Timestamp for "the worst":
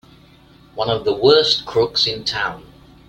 1.05-1.67